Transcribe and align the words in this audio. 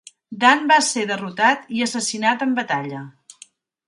Dan 0.43 0.63
va 0.69 0.77
ser 0.85 1.03
derrotat 1.11 1.69
i 1.79 1.83
assassinat 1.87 2.41
en 2.47 2.57
batalla. 2.61 3.03